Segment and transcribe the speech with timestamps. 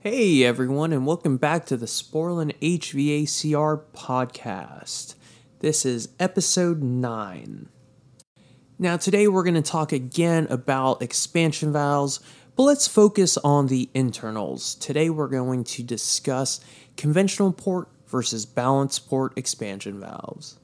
[0.00, 5.16] Hey everyone, and welcome back to the Sporlan HVACR podcast.
[5.58, 7.68] This is episode 9.
[8.78, 12.20] Now, today we're going to talk again about expansion valves,
[12.54, 14.76] but let's focus on the internals.
[14.76, 16.60] Today we're going to discuss
[16.96, 20.60] conventional port versus balanced port expansion valves.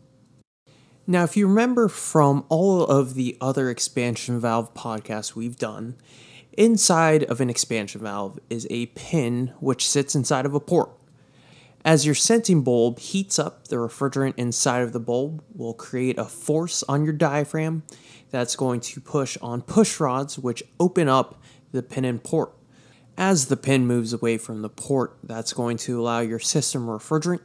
[1.08, 5.96] Now, if you remember from all of the other expansion valve podcasts we've done,
[6.56, 10.90] Inside of an expansion valve is a pin which sits inside of a port.
[11.84, 16.24] As your sensing bulb heats up, the refrigerant inside of the bulb will create a
[16.24, 17.82] force on your diaphragm
[18.30, 22.52] that's going to push on push rods, which open up the pin and port.
[23.18, 27.42] As the pin moves away from the port, that's going to allow your system refrigerant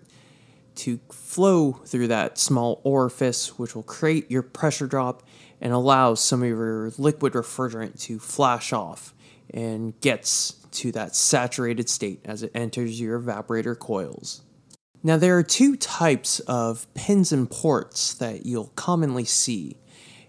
[0.75, 5.23] to flow through that small orifice, which will create your pressure drop
[5.61, 9.13] and allows some of your liquid refrigerant to flash off
[9.53, 14.41] and gets to that saturated state as it enters your evaporator coils.
[15.01, 19.77] Now, there are two types of pins and ports that you'll commonly see,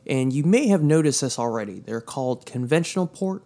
[0.06, 1.80] and you may have noticed this already.
[1.80, 3.42] They're called conventional port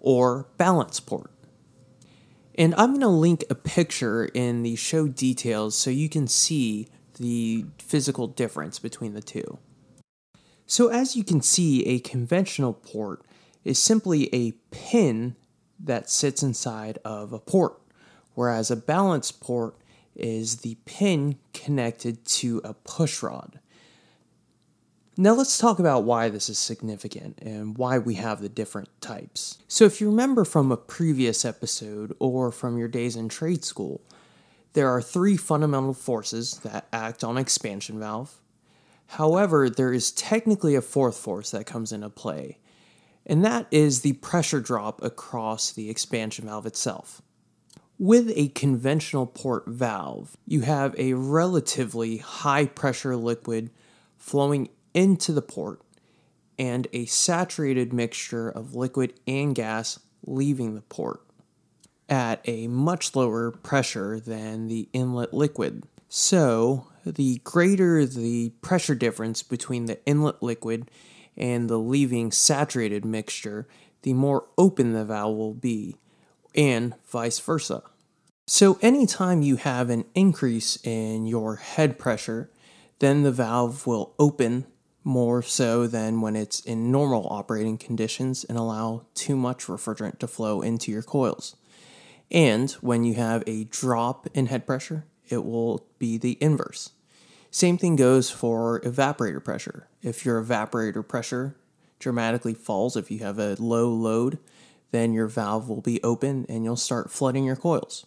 [0.00, 1.30] or balance port.
[2.54, 6.88] And I'm going to link a picture in the show details so you can see
[7.18, 9.58] the physical difference between the two.
[10.72, 13.20] So, as you can see, a conventional port
[13.62, 15.36] is simply a pin
[15.78, 17.78] that sits inside of a port,
[18.34, 19.76] whereas a balance port
[20.16, 23.60] is the pin connected to a push rod.
[25.18, 29.58] Now, let's talk about why this is significant and why we have the different types.
[29.68, 34.00] So, if you remember from a previous episode or from your days in trade school,
[34.72, 38.41] there are three fundamental forces that act on expansion valve
[39.16, 42.56] However, there is technically a fourth force that comes into play,
[43.26, 47.20] and that is the pressure drop across the expansion valve itself.
[47.98, 53.68] With a conventional port valve, you have a relatively high pressure liquid
[54.16, 55.82] flowing into the port
[56.58, 61.20] and a saturated mixture of liquid and gas leaving the port
[62.08, 65.82] at a much lower pressure than the inlet liquid.
[66.08, 70.90] So, the greater the pressure difference between the inlet liquid
[71.36, 73.66] and the leaving saturated mixture,
[74.02, 75.96] the more open the valve will be,
[76.54, 77.82] and vice versa.
[78.46, 82.50] So, anytime you have an increase in your head pressure,
[82.98, 84.66] then the valve will open
[85.04, 90.26] more so than when it's in normal operating conditions and allow too much refrigerant to
[90.26, 91.56] flow into your coils.
[92.30, 96.90] And when you have a drop in head pressure, it will be the inverse.
[97.50, 99.88] Same thing goes for evaporator pressure.
[100.02, 101.56] If your evaporator pressure
[101.98, 104.38] dramatically falls, if you have a low load,
[104.90, 108.04] then your valve will be open and you'll start flooding your coils.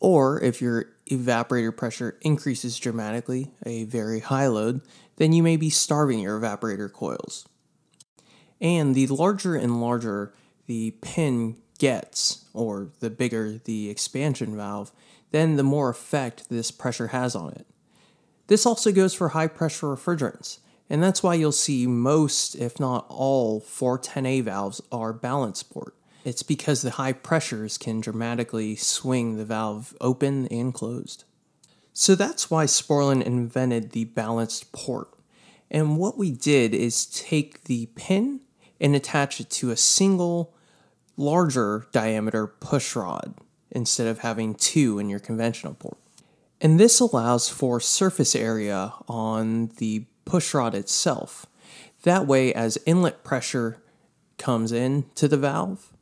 [0.00, 4.80] Or if your evaporator pressure increases dramatically, a very high load,
[5.16, 7.46] then you may be starving your evaporator coils.
[8.60, 10.32] And the larger and larger
[10.66, 14.92] the pin gets, or the bigger the expansion valve,
[15.30, 17.66] then the more effect this pressure has on it.
[18.46, 23.06] This also goes for high pressure refrigerants, and that's why you'll see most, if not
[23.08, 25.94] all, 410A valves are balance port.
[26.24, 31.24] It's because the high pressures can dramatically swing the valve open and closed.
[31.92, 35.08] So that's why Sporlan invented the balanced port.
[35.70, 38.40] And what we did is take the pin
[38.80, 40.54] and attach it to a single
[41.16, 43.34] larger diameter push rod
[43.70, 45.98] instead of having two in your conventional port.
[46.60, 51.46] And this allows for surface area on the push rod itself.
[52.02, 53.82] That way, as inlet pressure
[54.38, 55.92] comes in to the valve,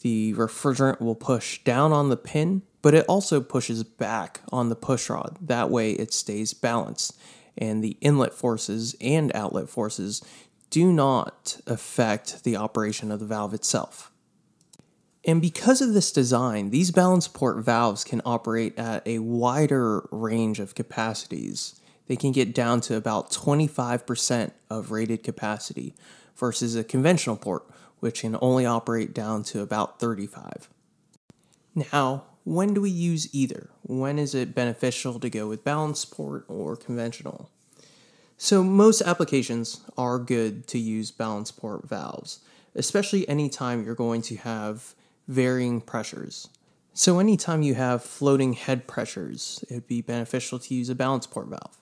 [0.00, 4.76] the refrigerant will push down on the pin, but it also pushes back on the
[4.76, 5.38] push rod.
[5.40, 7.18] That way, it stays balanced,
[7.56, 10.22] and the inlet forces and outlet forces
[10.70, 14.10] do not affect the operation of the valve itself.
[15.26, 20.60] And because of this design, these balance port valves can operate at a wider range
[20.60, 21.80] of capacities.
[22.06, 25.94] They can get down to about 25% of rated capacity
[26.36, 27.64] versus a conventional port,
[28.00, 30.68] which can only operate down to about 35.
[31.74, 33.70] Now, when do we use either?
[33.82, 37.48] When is it beneficial to go with balance port or conventional?
[38.36, 42.40] So, most applications are good to use balance port valves,
[42.74, 44.94] especially anytime you're going to have
[45.28, 46.48] varying pressures.
[46.92, 51.26] So, anytime you have floating head pressures, it would be beneficial to use a balance
[51.26, 51.80] port valve.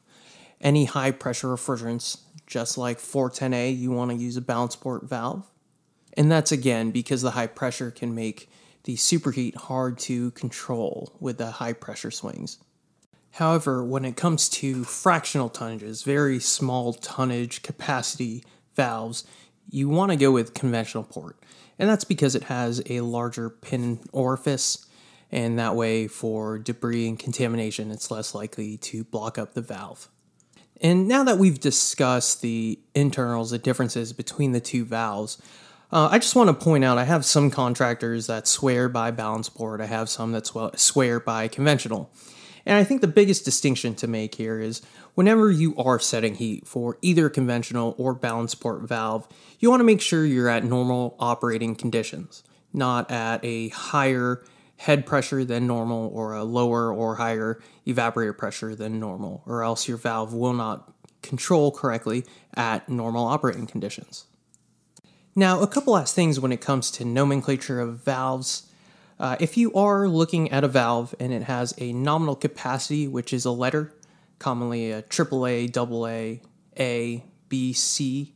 [0.61, 5.51] Any high pressure refrigerants, just like 410A, you want to use a balance port valve.
[6.17, 8.51] And that's again because the high pressure can make
[8.85, 12.59] the superheat hard to control with the high pressure swings.
[13.33, 18.45] However, when it comes to fractional tonnages, very small tonnage capacity
[18.77, 19.25] valves,
[19.71, 21.39] you want to go with conventional port.
[21.83, 24.87] And that's because it has a larger pin orifice,
[25.33, 30.09] and that way, for debris and contamination, it's less likely to block up the valve.
[30.81, 35.43] And now that we've discussed the internals, the differences between the two valves,
[35.91, 39.49] uh, I just want to point out I have some contractors that swear by balance
[39.49, 40.47] port, I have some that
[40.77, 42.13] swear by conventional.
[42.65, 44.83] And I think the biggest distinction to make here is
[45.15, 49.27] whenever you are setting heat for either conventional or balance port valve,
[49.59, 52.43] you want to make sure you're at normal operating conditions,
[52.73, 54.45] not at a higher
[54.77, 59.87] head pressure than normal or a lower or higher evaporator pressure than normal, or else
[59.87, 60.93] your valve will not
[61.23, 62.25] control correctly
[62.55, 64.27] at normal operating conditions.
[65.35, 68.69] Now, a couple last things when it comes to nomenclature of valves.
[69.19, 73.33] Uh, if you are looking at a valve and it has a nominal capacity, which
[73.33, 73.93] is a letter,
[74.39, 76.41] commonly a AAA, AA,
[76.79, 78.35] A, B, C,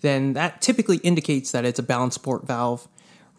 [0.00, 2.88] then that typically indicates that it's a balance port valve.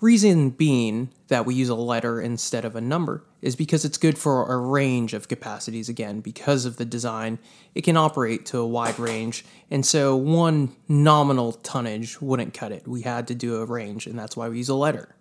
[0.02, 4.18] Reason being that we use a letter instead of a number is because it's good
[4.18, 5.90] for a range of capacities.
[5.90, 7.38] Again, because of the design,
[7.76, 12.88] it can operate to a wide range, and so one nominal tonnage wouldn't cut it.
[12.88, 15.16] We had to do a range, and that's why we use a letter.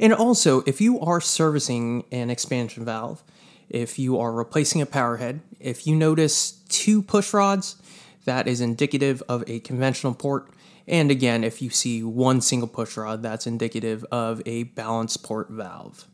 [0.00, 3.22] And also, if you are servicing an expansion valve,
[3.68, 7.76] if you are replacing a power head, if you notice two push rods,
[8.24, 10.50] that is indicative of a conventional port.
[10.86, 15.50] And again, if you see one single push rod, that's indicative of a balance port
[15.50, 16.06] valve.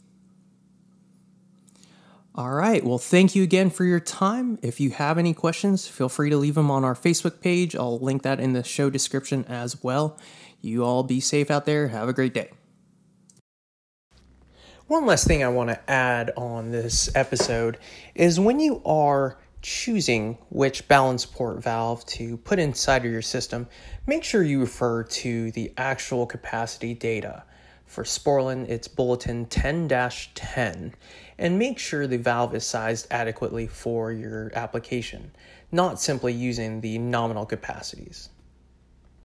[2.37, 4.59] All right, well, thank you again for your time.
[4.61, 7.77] If you have any questions, feel free to leave them on our Facebook page.
[7.77, 10.19] I'll link that in the show description as well.
[10.61, 11.89] You all be safe out there.
[11.89, 12.51] Have a great day.
[14.87, 17.79] One last thing I want to add on this episode
[18.15, 23.67] is when you are choosing which balance port valve to put inside of your system,
[24.07, 27.45] make sure you refer to the actual capacity data.
[27.87, 30.95] For Sporlan, it's Bulletin 10 10,
[31.39, 35.31] and make sure the valve is sized adequately for your application,
[35.73, 38.29] not simply using the nominal capacities.